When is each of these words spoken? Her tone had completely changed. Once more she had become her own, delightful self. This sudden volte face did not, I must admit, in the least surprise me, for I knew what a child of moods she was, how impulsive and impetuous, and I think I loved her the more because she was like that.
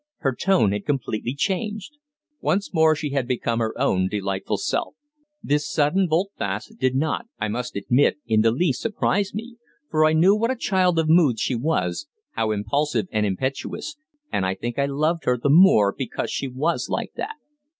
Her 0.21 0.33
tone 0.35 0.71
had 0.71 0.83
completely 0.87 1.35
changed. 1.35 1.97
Once 2.39 2.73
more 2.73 2.95
she 2.95 3.11
had 3.11 3.27
become 3.27 3.59
her 3.59 3.75
own, 3.79 4.07
delightful 4.09 4.57
self. 4.57 4.95
This 5.43 5.69
sudden 5.71 6.07
volte 6.09 6.31
face 6.39 6.73
did 6.75 6.95
not, 6.95 7.27
I 7.39 7.49
must 7.49 7.75
admit, 7.75 8.17
in 8.25 8.41
the 8.41 8.49
least 8.49 8.81
surprise 8.81 9.31
me, 9.35 9.57
for 9.91 10.03
I 10.05 10.13
knew 10.13 10.33
what 10.35 10.49
a 10.49 10.55
child 10.55 10.97
of 10.97 11.07
moods 11.07 11.39
she 11.39 11.53
was, 11.53 12.07
how 12.31 12.49
impulsive 12.49 13.09
and 13.11 13.27
impetuous, 13.27 13.95
and 14.31 14.43
I 14.43 14.55
think 14.55 14.79
I 14.79 14.87
loved 14.87 15.25
her 15.25 15.37
the 15.37 15.51
more 15.51 15.93
because 15.95 16.31
she 16.31 16.47
was 16.47 16.87
like 16.89 17.11
that. 17.17 17.35